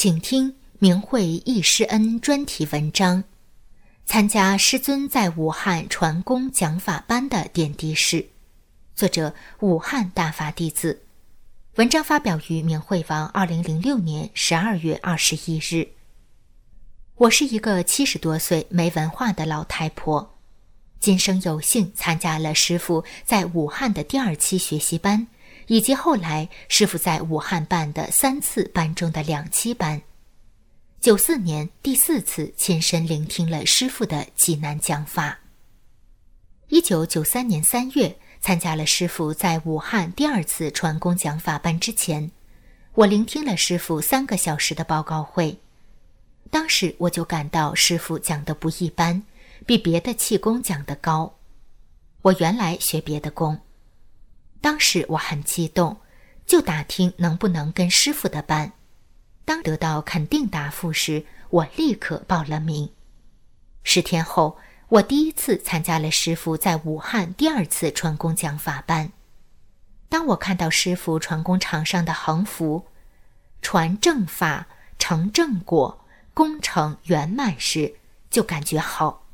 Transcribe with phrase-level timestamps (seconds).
[0.00, 3.22] 请听明慧忆师恩专题文章，
[4.06, 8.30] 参加师尊在武汉传功讲法班的点滴事，
[8.94, 11.02] 作者武汉大法弟子。
[11.74, 15.86] 文章发表于明慧网，二零零六年十二月二十一日。
[17.16, 20.38] 我是一个七十多岁没文化的老太婆，
[20.98, 25.26] 今生有幸参加了师傅在武汉的第二期学习班。
[25.70, 30.02] 以及后来师傅在武汉办的三次班中的两期班，
[31.00, 35.38] 九四年第四次亲身聆听了师傅的济南讲法。
[36.70, 42.32] 一九九三年三月参加了师傅在武汉第二次传功讲法班之前，
[42.94, 45.56] 我聆听了师傅三个小时的报告会，
[46.50, 49.22] 当时我就感到师傅讲的不一般，
[49.64, 51.32] 比别的气功讲的高。
[52.22, 53.56] 我原来学别的功。
[54.60, 55.96] 当时我很激动，
[56.46, 58.72] 就打听能不能跟师傅的班。
[59.44, 62.90] 当得到肯定答复时，我立刻报了名。
[63.82, 64.58] 十天后，
[64.88, 69.10] 我第一次参加了师傅在武汉第二次传功讲法班。
[70.08, 72.86] 当我看到师傅传功场上的横幅
[73.62, 74.66] “传正法，
[74.98, 77.94] 成正果，功成圆满”时，
[78.28, 79.26] 就感觉好。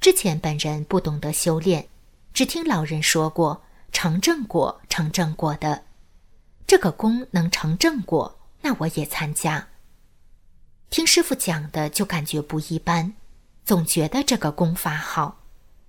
[0.00, 1.88] 之前本人不懂得修炼，
[2.32, 3.62] 只听老人说过。
[3.94, 5.84] 成正果，成正果的，
[6.66, 9.68] 这个功能成正果，那我也参加。
[10.90, 13.14] 听师傅讲的就感觉不一般，
[13.64, 15.40] 总觉得这个功法好，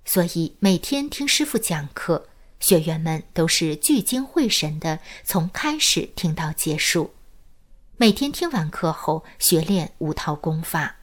[0.06, 2.28] 所以每天听师傅讲课，
[2.60, 7.16] 学员们都是聚精会神的，从开始听到结束。
[7.98, 10.98] 每天听完课后，学练五套功法。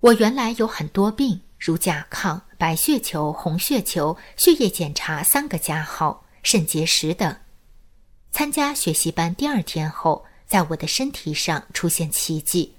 [0.00, 1.42] 我原来有很多病。
[1.58, 7.36] 如甲亢、白血球、红血球、血液检查三个加号、肾结石等。
[8.32, 12.74] 参加学习班第二天后，在我的身体上出现奇迹，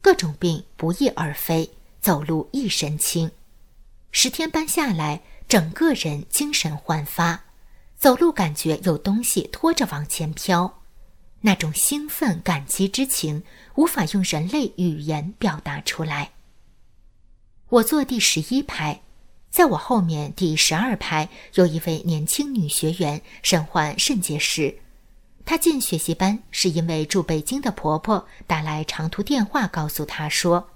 [0.00, 1.70] 各种病不翼而飞，
[2.00, 3.30] 走路一身轻。
[4.10, 7.44] 十天班下来，整个人精神焕发，
[7.98, 10.80] 走路感觉有东西拖着往前飘，
[11.42, 13.44] 那种兴奋、感激之情，
[13.74, 16.32] 无法用人类语言表达出来。
[17.68, 19.00] 我坐第十一排，
[19.50, 24.78] 在我后面第十二排有一位年轻女学员，身患肾结石。
[25.44, 30.70] 她进学习班是因为住北京的婆婆打来长途电话，告诉她说，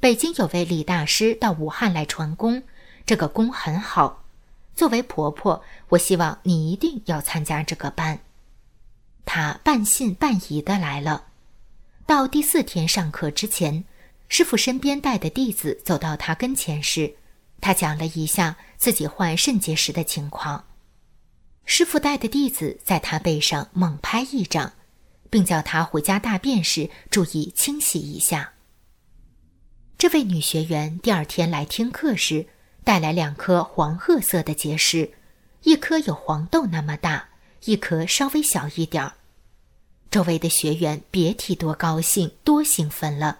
[0.00, 2.62] 北京有位李大师到武汉来传功，
[3.06, 4.22] 这个功很好。
[4.74, 8.20] 作为婆婆，我希望你一定要参加这个班。
[9.24, 11.24] 她半信半疑的来了。
[12.04, 13.84] 到第四天上课之前。
[14.26, 17.14] 师傅身边带的弟子走到她跟前时，
[17.64, 20.66] 他讲了一下自己患肾结石的情况。
[21.64, 24.74] 师傅带的弟子在他背上猛拍一掌，
[25.30, 28.52] 并叫他回家大便时注意清洗一下。
[29.96, 32.44] 这位女学员第二天来听课时，
[32.84, 35.14] 带来两颗黄褐色的结石，
[35.62, 37.30] 一颗有黄豆那么大，
[37.64, 39.14] 一颗稍微小一点儿。
[40.10, 43.38] 周围的学员别提多高兴、多兴奋了。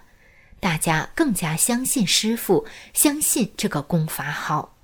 [0.64, 4.74] 大家更加相信师傅，相信这个功法好。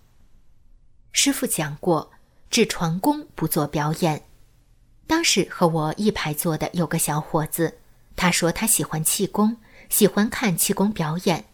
[1.11, 2.11] 师傅讲过，
[2.51, 4.23] 只传功不做表演。
[5.07, 7.79] 当时和我一排坐的有个小伙子，
[8.15, 9.57] 他说他喜欢气功，
[9.89, 11.47] 喜欢看气功表演。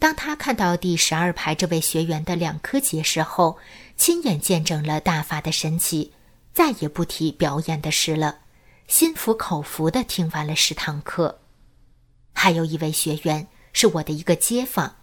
[0.00, 3.56] 当他看到第十二排这位学员的两颗结石后，
[3.96, 6.12] 亲眼见证了大法的神奇，
[6.52, 8.40] 再也不提表演的事了，
[8.88, 11.38] 心服口服的听完了十堂课。
[12.32, 14.96] 还有一位学员是我的一个街坊，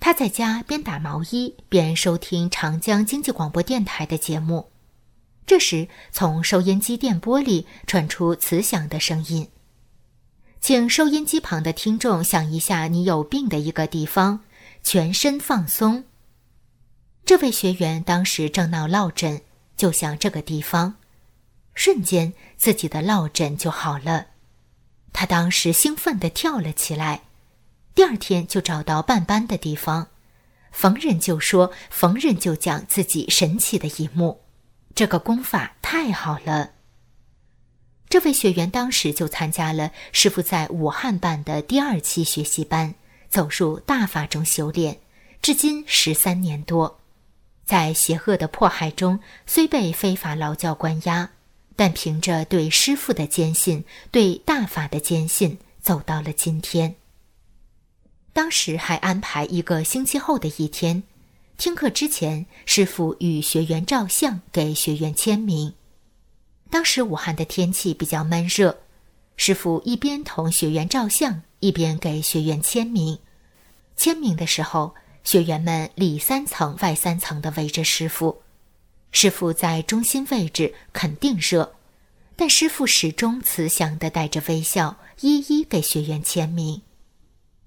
[0.00, 4.70] 他在家边打毛衣边收听长江经济广播电台的节目。
[5.44, 9.48] 这时，从收音机电波里传出慈祥的声音
[10.60, 14.40] ：“请收音机旁的听众想一下你有病的一个地方，
[14.82, 16.04] 全身放松。”
[17.26, 19.42] 这位学员当时正闹落枕，
[19.76, 20.94] 就想这个地方，
[21.74, 24.26] 瞬间自己的落枕就好了。
[25.12, 27.22] 他当时兴奋地跳了起来，
[27.94, 30.08] 第二天就找到办班的地方，
[30.70, 34.40] 逢人就说，逢人就讲自己神奇的一幕。
[34.94, 36.72] 这个功法太好了。
[38.08, 42.94] 这位学员当时就参加了师傅在武汉办的第二期学习班，
[43.30, 45.00] 走入大法中修炼，
[45.40, 47.00] 至今十三年多。
[47.64, 51.30] 在邪恶的迫害中，虽被非法劳教关押，
[51.76, 56.96] 但凭着对师傅的坚信、对大法的坚信，走到了今天。
[58.32, 61.02] 当时还安排一个星期后的一天，
[61.58, 65.74] 听课之前，师傅与学员照相，给学员签名。
[66.70, 68.78] 当时武汉的天气比较闷热，
[69.36, 73.18] 师傅一边同学员照相，一边给学员签名。
[73.96, 78.40] 签名的时候，学员们里三层外三层的围着师傅，
[79.12, 81.74] 师傅在中心位置，肯定热，
[82.34, 86.82] 但师傅始终慈祥的带着微笑，一一给学员签名。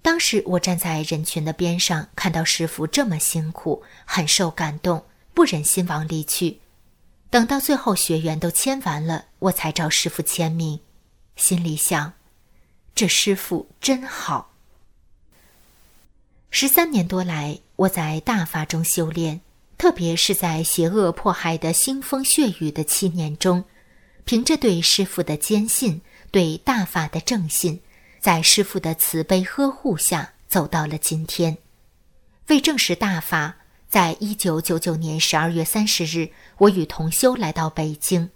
[0.02, 6.58] 当时我站在人群的边上，看到师傅这么辛苦，很受感动，不忍心往里去。
[7.30, 10.80] 等到最后学员都签完了，我才找师傅签名，
[11.36, 12.12] 心里想：
[12.94, 14.52] 这师傅真好。
[16.50, 19.40] 十三年多来，我在大法中修炼，
[19.78, 23.64] 特别是在邪恶迫害的腥风血雨的七年中，
[24.24, 26.00] 凭着对师傅的坚信，
[26.30, 27.80] 对大法的正信，
[28.20, 31.58] 在师傅的慈悲呵护下，走到了今天。
[32.48, 33.56] 为证实大法。
[33.88, 38.30] 在一九九九年十二月三十日，我与同修来到北京。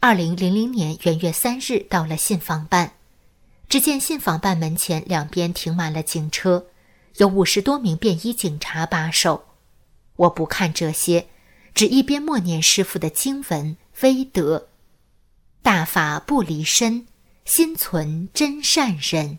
[0.00, 2.94] 二零零零年元月三日，到了信访办，
[3.68, 6.66] 只见信访办门前两边停满了警车，
[7.18, 9.44] 有五十多名便衣警察把守。
[10.16, 11.28] 我不看这些，
[11.74, 14.68] 只一边默念师傅的经文威德
[15.60, 17.06] ：“大法不离身，
[17.44, 19.38] 心存真善人，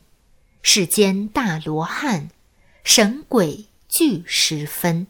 [0.61, 2.29] 世间大罗汉，
[2.83, 5.07] 神鬼俱时分。”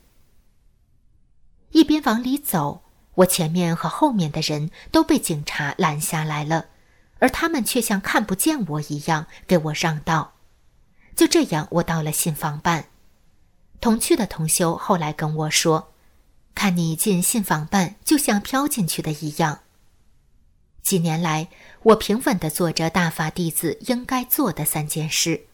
[1.71, 2.83] 一边往里走，
[3.15, 6.67] 我前面和后面的人都被警察拦下来了，
[7.19, 10.35] 而他们却像看不见我一样给我让道。
[11.15, 12.89] 就这样，我到了信访办。
[13.85, 15.93] 同去的同修后来跟我说
[16.55, 19.59] ：“看你进信访办，就像飘进去的一样。”
[20.81, 21.49] 几年来，
[21.83, 25.45] 我平稳地做着大法弟子应该做的三件事。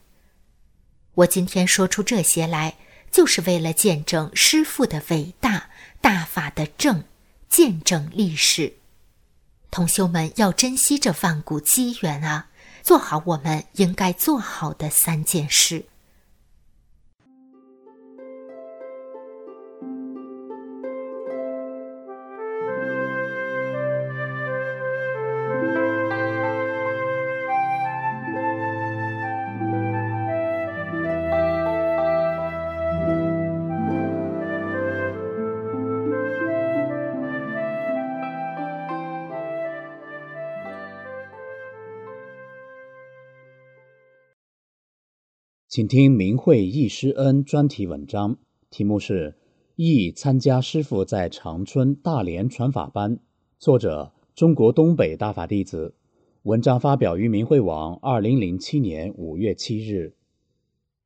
[1.15, 2.77] 我今天说出这些来，
[3.11, 5.69] 就是为了见证师父的伟大。
[5.99, 7.03] 大法的正，
[7.49, 8.75] 见证历史，
[9.69, 12.47] 同修们要珍惜这万古机缘啊！
[12.81, 15.83] 做好我们应该做好的三件事。
[45.71, 48.37] 请听明慧易师恩专题文章，
[48.69, 49.31] 题目是
[49.77, 53.15] 《易参加师傅在长春大连传法班》，
[53.57, 55.95] 作者中国东北大法弟子。
[56.43, 60.13] 文章发表于明慧网，二零零七年五月七日。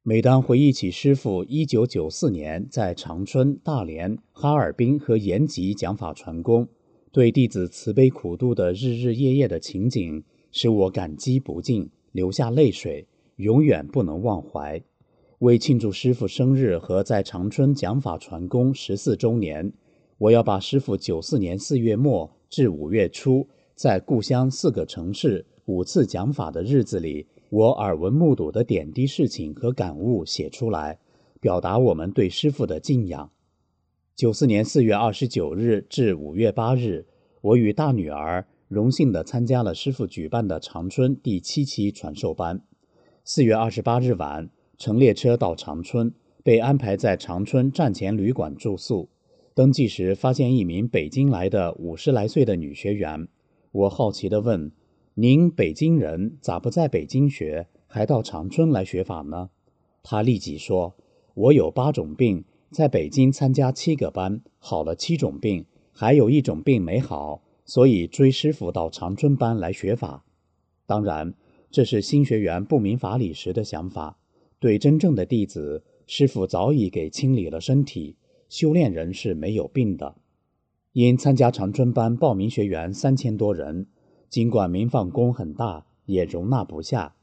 [0.01, 6.67] 每当回忆起师傅一九九四年在长春、大连、哈尔滨和延吉讲法传功，
[7.11, 13.05] 对弟子慈悲苦度的日日夜夜的情景，使我感激不尽，流下泪水。
[13.35, 14.81] 永远不能忘怀。
[15.39, 19.73] 为庆祝师傅生日和在长春讲法传功十四周年，
[20.17, 30.99] 我要把师傅九四年四月末至五月初在故乡四个城市五次讲法的日子里，我耳闻目睹的点滴事情和感悟写出来，
[31.41, 33.29] 表达我们对师傅的敬仰。
[34.15, 37.05] 九四年四月二十九日至五月八日，
[37.41, 42.61] 我与大女儿荣幸地参加了师傅举办的长春第七期传授班。
[43.27, 46.13] 四月二十八日晚，乘列车到长春，
[46.43, 49.09] 被安排在长春站前旅馆住宿。
[49.55, 53.27] 登记时发现一名北京来的五十来岁的女学员。
[53.71, 54.71] 我好奇地问
[55.15, 59.49] ：“您北京人，咋不在北京学，还到长春来学法呢？”
[60.03, 60.93] 她立即说
[61.33, 70.23] ：“我有八种病，在北京参加七个班，好了七种病，还有一种病没好，所以追师傅到长春班来学法。”
[70.85, 71.33] 当然。
[71.75, 74.17] 这是新学员不明法理时的想法。
[74.59, 78.15] 对真正的弟子，师傅早已给清理了身体。
[78.47, 80.15] 修炼人是没有病的。
[80.93, 83.87] 因参加长春班报名学员三千多人，
[84.29, 87.13] 尽管民放宫很大，也容纳不下。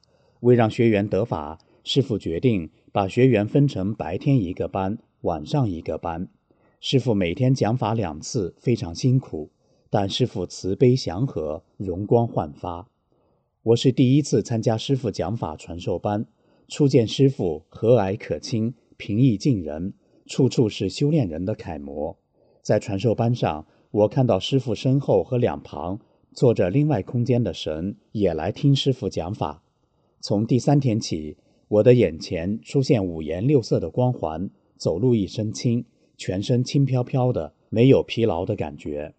[0.41, 6.29] 为让学员得法，师傅决定把学员分成白天一个班，晚上一个班。
[6.79, 9.51] 师傅每天讲法两次，非常辛苦。
[9.89, 12.91] 但师傅慈悲祥和，容光焕发。
[13.65, 16.27] 我是第一次参加师傅讲法传授班，
[16.67, 19.95] 初见师傅和蔼可亲、平易近人，
[20.27, 22.19] 处处是修炼人的楷模。
[22.61, 26.01] 在传授班上，我看到师傅身后和两旁
[26.33, 29.63] 坐着另外空间的神也来听师傅讲法。
[30.21, 31.37] 从第三天起，
[31.69, 35.85] 我的眼前出现五颜六色的光环，走路一身轻，
[36.17, 39.15] 全身轻飘飘的，没有疲劳的感觉。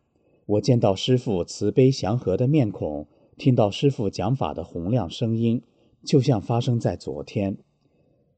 [0.45, 3.07] 我见到师傅慈悲祥和的面孔。
[3.43, 5.61] 听到师傅讲法的洪亮声音，
[6.05, 7.57] 就像发生在昨天。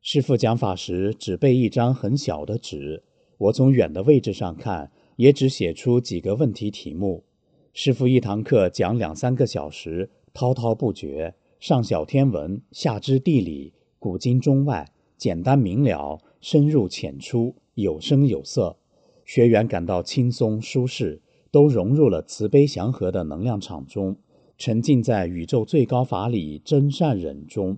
[0.01, 3.03] 师傅讲法时只背一张很小的纸，
[3.37, 7.23] 我从远的位置上看，也只写出几个问题题目。
[7.71, 18.75] 师傅一堂课讲两三个小时，滔滔不绝，上小天文，下知地理，古今中外，简单明了，深入浅出，有声有色，
[19.23, 21.21] 学员感到轻松舒适，
[21.51, 24.17] 都融入了慈悲祥和的能量场中。
[24.57, 27.77] 沉浸在宇宙最高法理真善忍中，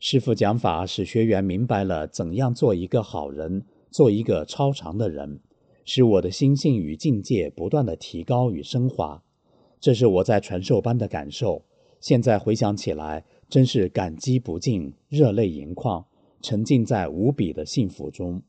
[0.00, 5.38] 师傅讲法使学员明白了怎样做一个好人，做一个超常的人，
[5.84, 9.22] 使我的心性与境界不断的提高与升华。
[9.78, 11.62] 这是我在传授班的感受。
[12.00, 16.04] 现在回想起来，真是感激不尽，热泪盈眶，
[16.42, 18.42] 沉浸在无比的幸福中。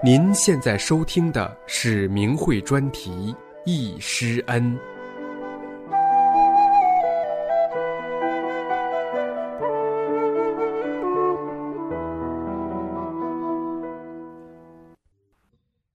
[0.00, 3.10] 您现在收听的是明慧专题
[3.66, 4.62] 《易师恩》。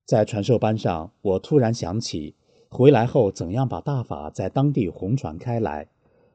[0.05, 2.36] 在传授班上，我突然想起
[2.67, 5.88] 回来后怎样把大法在当地红传开来。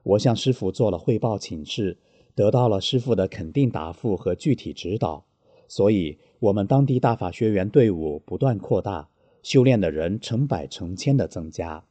[0.05, 1.99] 我向师傅做了汇报请示，
[2.35, 5.27] 得到了师傅的肯定答复和具体指导，
[5.69, 6.19] 所以。
[6.41, 9.09] 我们当地大法学员队伍不断扩大，
[9.43, 11.83] 修炼的人成百成千的增加。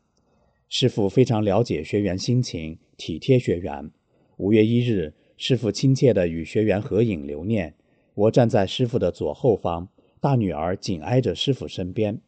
[0.69, 3.91] 师傅非常了解学员心情，体贴学员。
[4.37, 7.73] 五月一日，师傅亲切地与学员合影留念。
[8.15, 9.89] 我站在师傅的左后方，
[10.21, 12.21] 大女儿紧挨着师傅身边。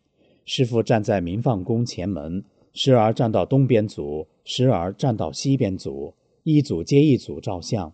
[0.44, 6.13] 师傅站在明放宫前门，时而站到东边组，时而站到西边组，
[6.44, 7.94] 一组接一组照相。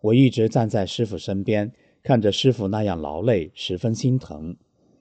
[0.00, 1.72] 我一直站在师傅身边。
[2.04, 4.54] 看着师傅那样劳累，十分心疼。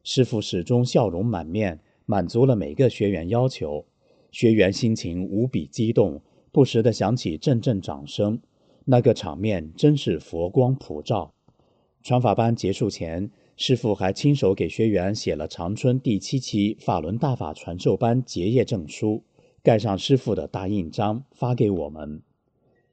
[0.05, 3.85] 师傅始终笑容满面，满足了每个学员要求。
[4.31, 6.21] 学员心情无比激动，
[6.53, 8.39] 不时地响起阵阵掌声。
[8.85, 11.33] 那个场面真是佛光普照。
[12.01, 19.21] 传法班结束前，师傅还亲手给学员写了长春第七期法轮大法传授班结业证书，
[19.61, 22.21] 盖上师傅的大印章，发给我们。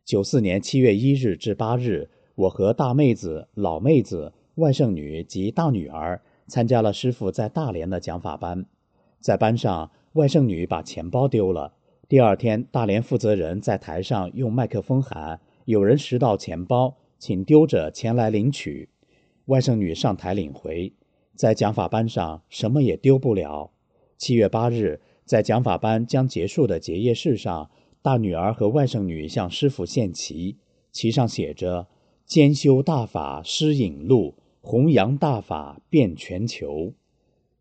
[0.05, 2.11] 九四年七月一日至八日。
[2.35, 8.65] 我和大妹子、老妹子、外甥女及大女儿参加了师傅在大连的讲法班。
[9.21, 11.75] 在班上，外甥女把钱包丢了。
[12.09, 18.89] 第二天，大连负责人在台上用麦克风喊：“有人拾到钱包，请丢着前来领取。”
[19.47, 20.93] 外甥女上台领回。
[21.37, 23.71] 在讲法班上，什么也丢不了。
[24.17, 27.71] 七月八日，在讲法班将结束的结业式上，
[28.03, 30.57] 大女儿和外甥女向师傅献旗，
[30.91, 31.87] 旗上写着。
[32.31, 36.93] 兼修大法施引路，弘扬大法遍全球。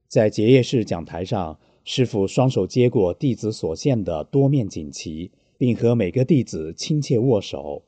[0.07, 7.81] 在结业式讲台上，师傅双手接过弟子所献的多面锦旗，并和每个弟子亲切握手。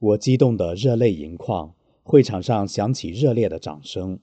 [0.00, 1.72] 我激动得热泪盈眶，
[2.02, 4.18] 会场上响起热烈的掌声。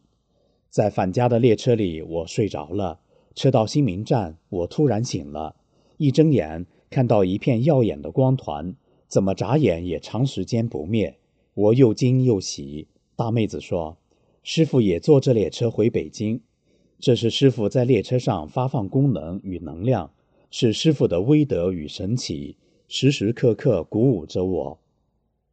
[0.70, 3.00] 在返家的列车里，我睡着了。
[3.36, 5.56] 车到新民站，我突然醒了，
[5.96, 8.76] 一睁眼看到一片耀眼的光团，
[9.08, 11.16] 怎么眨眼也长时间不灭。
[11.54, 12.88] 我又惊又喜。
[13.16, 13.98] 大妹子说
[14.42, 16.42] ：“师傅也坐这列车回北京。
[17.00, 20.12] 这是师傅在列车上发放功能与能量，
[20.50, 22.56] 是师傅的威德与神奇，
[22.88, 24.80] 时时刻刻鼓舞着我。”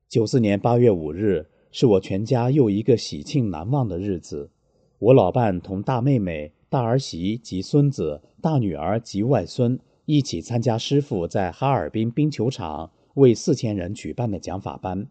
[0.09, 4.50] 九四年八月五日是我全家又一个喜庆难忘的日子。
[4.99, 15.09] 我老伴同大妹妹、大儿媳及孙子、大女儿及外孙一起参加师傅在哈尔滨冰球场为四千人举办的讲法班。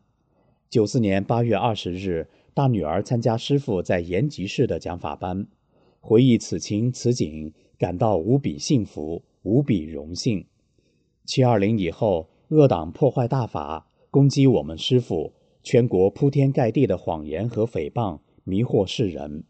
[0.70, 5.48] 九四年八月二十日，大女儿参加师傅在延吉市的讲法班，
[6.02, 10.46] 回忆此情此景，感到无比幸福，无比荣幸。
[11.24, 15.32] 七二零以后，恶党破坏大法，攻击我们师傅，
[15.64, 19.46] 全国铺天盖地的谎言和诽谤，迷惑世人。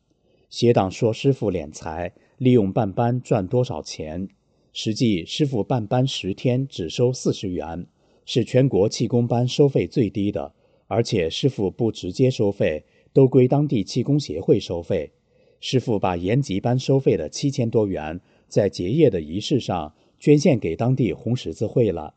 [0.52, 4.30] 邪党说师傅敛财，利用办班赚多少钱？
[4.72, 7.88] 实际师傅办班十天只收四十元，
[8.24, 10.54] 是全国气功班收费最低的。
[10.88, 15.12] 而且师傅不直接收费，都归当地气功协会收费。
[15.60, 22.14] 师傅把延吉班收费的七千多元，在结业的仪式上捐献给当地红十字会了。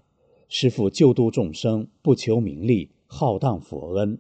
[0.48, 4.18] 师傅救度众生，不求名利，浩荡佛恩。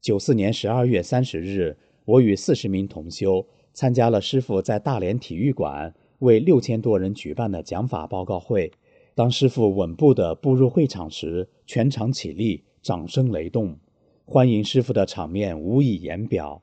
[0.00, 8.70] 九四年十二月三十日，我与四十名同修参加了师傅在大连体育馆为六千多人举办的讲法报告会。
[9.14, 13.78] 当师傅稳步地步入会场时，全场起立，掌声雷动，
[14.26, 16.60] 欢迎师傅的场面无以言表。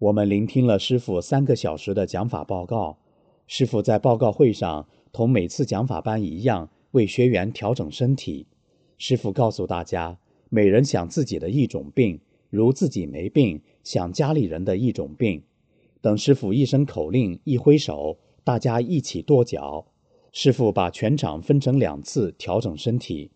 [0.00, 2.98] 我们聆听了师傅三个小时的讲法报告。
[3.46, 8.48] 师傅在报告会上同每次讲法班一样，为学员调整身体。
[8.98, 15.44] 师傅告诉大家，每人想自己的一种病，如自己没病，想家里人的一种病。
[16.00, 19.86] 等师傅一声口令，一挥手，大家一起跺脚。
[20.32, 23.30] 师傅把全场分成两次调整身体，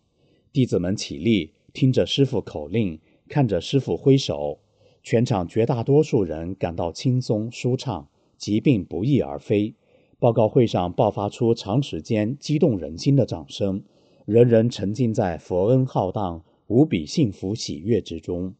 [0.51, 4.59] 弟子们起立，听着师傅口令，看着师傅挥手，
[5.03, 9.75] 全场绝大多数人感到轻松舒畅，疾病不翼而飞。
[10.17, 13.83] 报告会上爆发出长时间激动人心的掌声，
[14.25, 18.55] 人人沉浸在佛恩浩荡、无比幸福喜悦之中。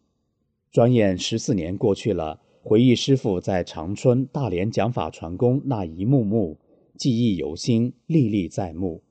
[0.70, 6.58] 转眼十四年过去了，回忆师傅在长春、大连讲法传功那一幕幕。
[6.98, 9.02] 记忆犹新，历历在目。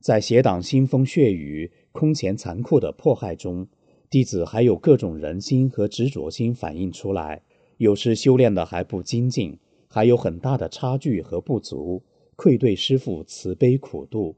[0.00, 3.68] 在邪党腥风血雨、空前残酷的迫害中，
[4.10, 7.42] 弟子还有各种人心和执着心反映出来。
[7.76, 9.58] 有时修炼的还不精进，
[9.88, 12.02] 还有很大的差距和不足，
[12.36, 14.36] 愧对师父慈悲苦度。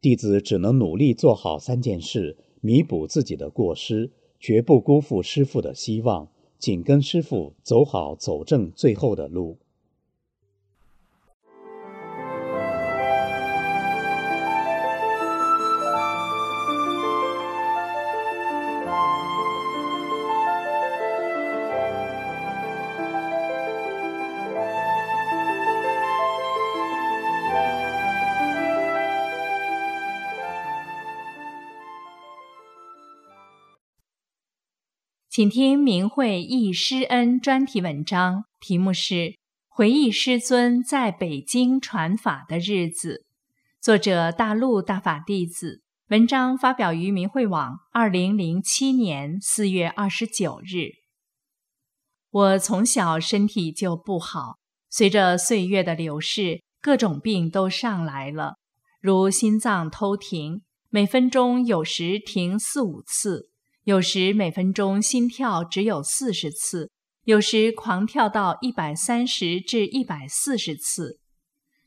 [0.00, 9.58] 弟子只能努力做好三件事，弥补自己的过失，绝不辜负师父的希望，紧跟师父走好走正最后的路。
[35.40, 39.14] 请听明慧忆师恩专题文章，题目是
[39.68, 43.24] 《回忆师尊在北京传法的日子》，
[43.82, 45.80] 作者大陆大法弟子。
[46.08, 50.90] 文章发表于明慧网，二零零七年四月二十九日。
[52.28, 54.58] 我从小身体就不好，
[54.90, 58.56] 随着岁月的流逝，各种病都上来了，
[59.00, 63.48] 如心脏偷停，每分钟有时停四五次。
[63.84, 66.90] 有时每分钟心跳只有四十次，
[67.24, 71.18] 有时狂跳到一百三十至一百四十次，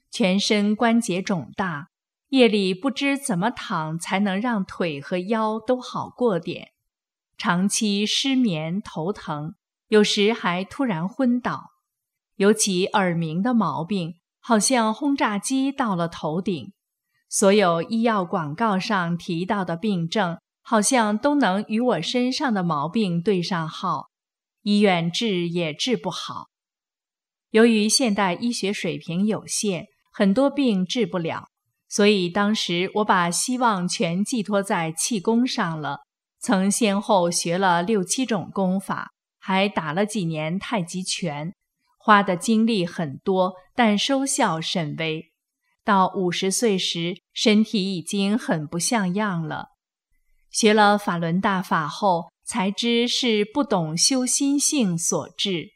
[0.10, 1.90] 全身关节肿大，
[2.30, 6.70] 夜里不知怎么躺才能让腿和腰都好过点，
[7.38, 9.54] 长期失眠头疼，
[9.90, 11.70] 有时还突然昏倒，
[12.38, 16.74] 尤其耳鸣的毛病，好像轰炸机到了头顶，
[17.30, 20.40] 所有医药广告上提到的病症。
[20.64, 24.08] 好像都能与我身上的毛病对上号，
[24.62, 26.48] 医院治也治不好。
[27.52, 31.50] 由于现代医学水平有限，很多病治不了，
[31.88, 36.00] 所以当时我把希望全寄托在气功上了。
[36.40, 41.54] 曾先后学了六七种功法，还打了几年太极拳，
[41.98, 45.32] 花的精力很多，但收效甚微。
[45.86, 49.73] 到五十岁时，身体已经很不像样了。
[50.54, 55.72] 学了法轮大法后，才知是不懂修心性所致。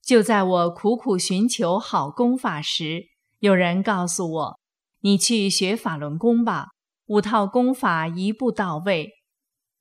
[0.00, 3.06] 就在我苦苦寻求好功法时，
[3.40, 4.60] 有人告诉我
[5.02, 6.68] ：“你去学法轮功吧，
[7.06, 9.10] 五套功法一步到位。”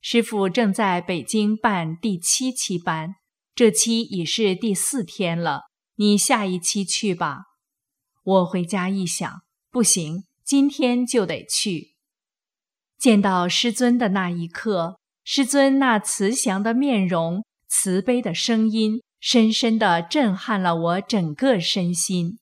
[0.02, 3.16] 师傅正在北京办第七期班，
[3.54, 5.62] 这期已是第四天了。
[5.98, 7.44] 你下一期去吧。
[8.24, 11.93] 我回家一想，不行，今天就得去。
[13.04, 22.38] 见到师尊的那一刻，师尊那慈祥的面容、慈悲的声音，深深地震撼了我整个身心。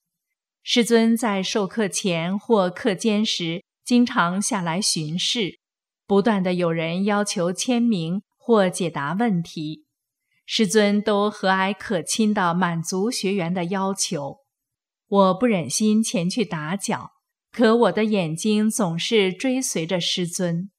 [0.61, 5.57] 师尊在授课前或课间时，经常下来巡视，
[6.05, 9.85] 不断的有人要求签名或解答问题，
[10.45, 14.37] 师尊都和蔼可亲地满足学员的要求。
[15.07, 17.10] 我不忍心前去打搅。
[17.51, 20.69] 可我的眼睛总是追随着师尊。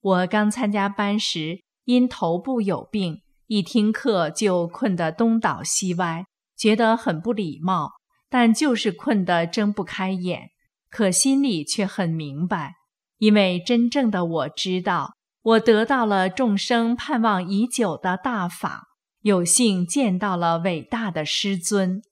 [0.00, 7.92] 我刚参加班时，因头部有病，一听课就困得东倒西歪，觉得很不礼貌。
[8.30, 10.48] 但就是困得睁不开眼，
[10.90, 12.74] 可心里却很明白，
[13.18, 18.88] 因为真正的我知道，我得到了众生盼望已久的大法，
[19.20, 22.02] 有幸见到了伟大的师尊。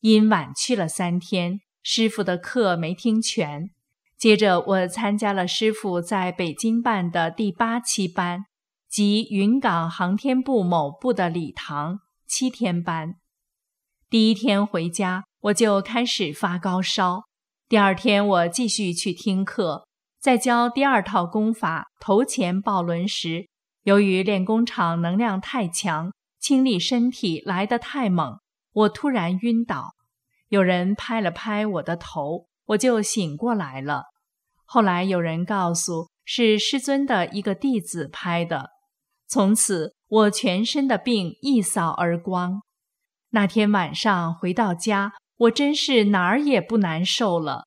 [0.00, 3.70] 因晚去了三天，师傅的课没听全。
[4.18, 8.44] 接着，我参加了师傅在北京办的第八期班，
[8.90, 13.14] 即云港航天部某部的礼堂七天班。
[14.10, 17.22] 第一天回家，我就开始发高烧。
[17.70, 19.86] 第二天，我继续去听课。
[20.20, 23.48] 在教第二套功法头前抱轮时，
[23.84, 28.38] 由于练功场能量太强，清理身体来得太猛，
[28.74, 29.94] 我突然晕倒。
[30.48, 34.04] 有人拍了拍我的头，我就醒过来了。
[34.64, 38.70] 后来有人告诉是师尊的一个弟子拍的。
[39.26, 42.62] 从此我全身的病一扫而光。
[43.30, 47.64] 那天晚上回到家，我真是哪儿也不难受了。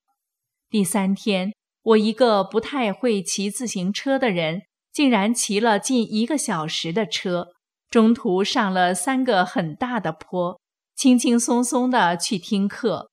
[0.70, 1.54] 第三天。
[1.84, 4.62] 我一个不太会骑自行车的人，
[4.94, 7.48] 竟然骑了近一个小时的车，
[7.90, 10.61] 中途上了三个很大的坡，
[11.02, 13.10] 轻轻松松的去听课。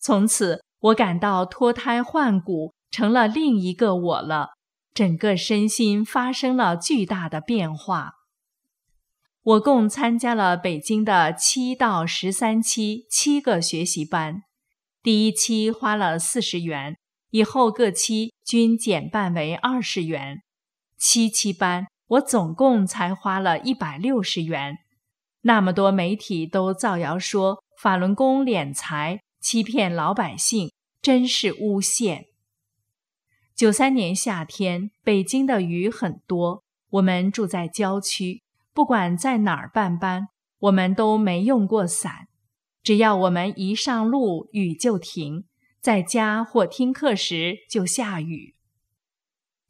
[0.00, 4.48] 从此，我感到脱胎换骨，成了另一个我了，
[4.92, 8.14] 整个身心发生了巨大的变化。
[9.40, 14.42] 我共参加了北京的七到十三期七个学习班，
[15.00, 16.96] 第一期花了四十元。
[17.30, 20.38] 以后各期均减半为二十元，
[20.98, 24.78] 七期班我总共才花了一百六十元。
[25.48, 32.26] 那么多媒体都造谣说法轮功敛财、欺骗老百姓，真是诬陷。
[33.56, 38.42] 九三年夏天，北京的雨很多，我们住在郊区，
[38.74, 42.28] 不管在哪儿办班，我们都没用过伞，
[42.82, 45.46] 只要我们一上路，雨就停。
[45.80, 48.54] 在家或听课时就下雨。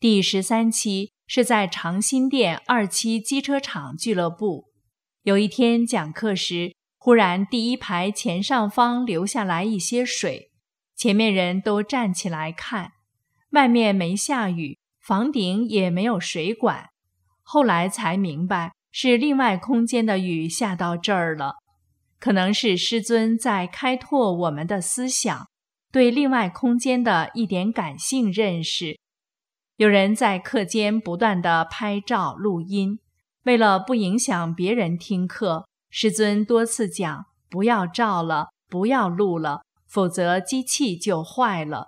[0.01, 4.68] 第十三期是在长辛店二期机车厂俱乐部。
[5.29, 10.51] 有一天讲课时，忽然第一排前上方流下来一些水，
[10.97, 12.93] 前面人都站起来看。
[13.51, 16.87] 外面没下雨，房顶也没有水管。
[17.43, 21.57] 后来才明白是另外空间的雨下到这儿了，
[22.19, 25.47] 可能是师尊在开拓我们的思想。
[25.93, 28.99] 对另外空间的一点感性认识，
[29.77, 32.99] 有人在课间不断的拍照录音，
[33.49, 41.87] 为了不影响别人听课，师尊多次讲不要照了，不要录了，否则机器就坏了。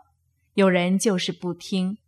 [0.54, 1.98] 有人就是不听，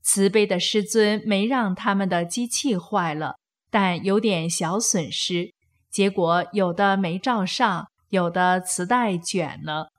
[0.00, 3.36] 慈悲的师尊没让他们的机器坏了，
[3.70, 5.52] 但有点小损失，
[5.90, 9.90] 结果有的没照上，有的磁带卷了。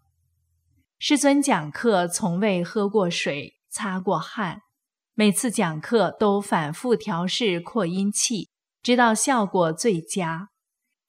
[0.98, 4.62] 师尊讲课从未喝过水、擦过汗，
[5.14, 8.50] 每次讲课都反复调试扩音器，
[8.84, 10.50] 直到效果最佳。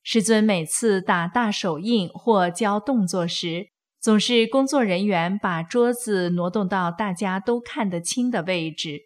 [0.02, 9.00] 师尊每次打大手印或教动作时，总是工作人员把桌子挪动到大家都看得清的位置。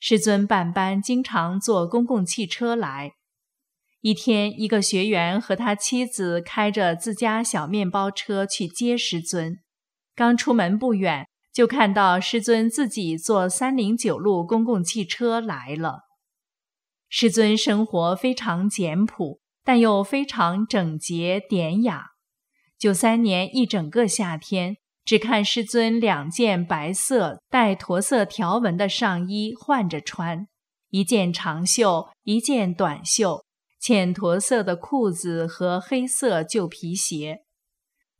[0.00, 3.12] 师尊办班经常坐公共汽车来。
[4.00, 9.58] 一天，一个学员和他妻子开着自家小面包车去接师尊。
[10.16, 16.00] 刚出门不远，就看到师尊自己坐三零九路公共汽车来了。
[17.14, 22.12] 师尊生活非常简朴，但又非常整洁典雅。
[22.78, 30.48] 九三年一整个夏天，只看师尊两件白色带驼色条纹的上衣换着穿，
[30.88, 33.44] 一件长袖，一件短袖，
[33.78, 37.40] 浅驼色的裤子和黑色旧皮鞋。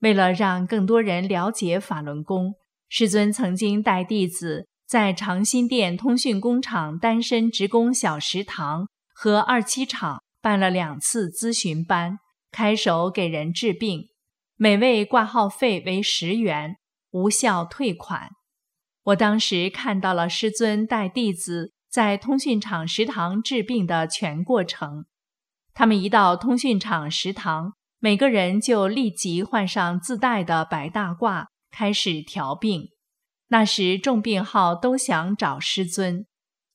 [0.00, 2.56] 为了让更多人了解法轮功，
[2.90, 12.18] 师尊曾经带弟子在长辛店通讯工厂单身职工小食堂和二七厂办了两次咨询班，
[12.50, 14.08] 开手给人治病，
[14.56, 16.76] 每位挂号费为十元，
[17.12, 18.28] 无效退款。
[19.04, 25.06] 我当时看到了师尊带弟子在通讯厂食堂治病的全过程。
[25.72, 27.72] 他们一到通讯厂食堂。
[27.98, 32.90] 每个人就立即换上自带的白大褂，开始调病。
[33.52, 36.24] 那时重病号都想找师尊。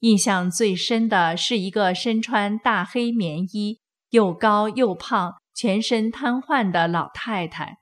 [0.01, 3.79] 印象最深的是一个身穿大黑棉衣、
[4.11, 7.77] 又高又胖、全身瘫痪的老太太。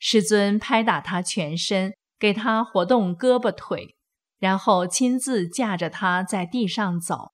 [0.00, 3.94] 师尊拍打她全身，给她活动胳膊腿，
[4.40, 7.28] 然后亲自架着她在地上走。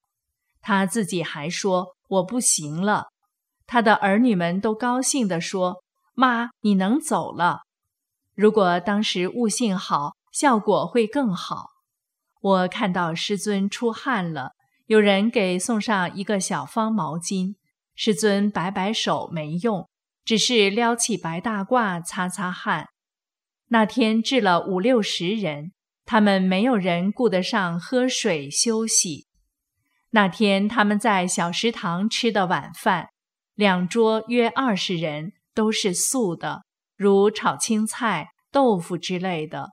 [0.61, 3.07] 她自己还说：“我不行了。”
[3.67, 5.83] 他的儿女们都高兴地说
[6.13, 7.61] ：“妈，你能走了。
[8.35, 11.69] 如果当时悟性好，效果会更好。”
[12.40, 14.53] 我看到师尊出汗了，
[14.87, 17.57] 有人给送上一个小方毛巾，
[17.95, 19.88] 师尊摆摆手没用，
[20.25, 22.88] 只是撩起白大褂擦擦汗。
[23.69, 25.73] 那天治了五六十人，
[26.07, 29.27] 他们没有人顾得上喝水休息。
[30.12, 33.11] 那天他们在小食堂吃的晚饭，
[33.55, 36.62] 两桌约二十人，都是素的，
[36.97, 39.69] 如炒青菜、豆腐之类的。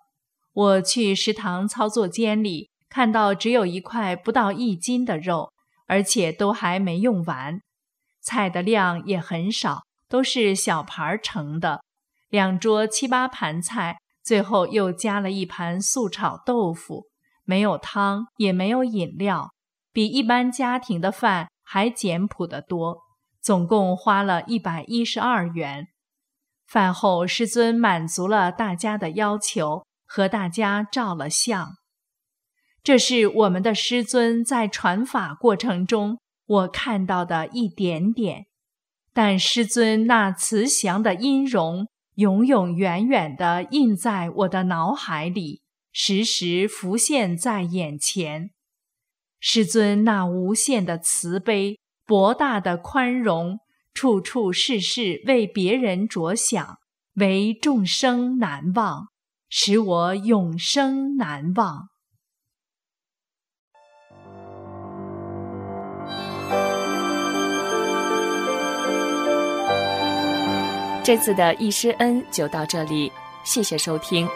[0.58, 2.72] 我去食堂操作间里。
[2.90, 5.52] 看到只有一块不到一斤的肉，
[5.86, 7.62] 而且都还没用完，
[8.22, 11.84] 菜的量也很少，都是小盘盛的，
[12.30, 17.04] 两桌七八盘菜，最后又加了一盘素炒豆腐，
[17.44, 19.52] 没有汤，也没有饮料，
[19.94, 23.04] 比一般家庭的饭还简朴得多。
[23.40, 25.88] 总共花了一百一十二元。
[26.66, 31.76] 饭后，师尊满足了大家的要求，和大家照了相。
[32.82, 38.46] 这是我们的师尊在传法过程中我看到的一点点，
[39.14, 48.52] 但师尊那慈祥的音容永永远远地印在我的脑海里，时时浮现在眼前。
[49.40, 53.60] 师尊那无限的慈悲、博大的宽容，
[53.94, 56.78] 处处事事为别人着想，
[57.16, 59.10] 为众生难忘，
[59.50, 61.90] 使我永生难忘。
[71.04, 73.10] 这次的易师恩就到这里，
[73.46, 74.28] 谢谢收听。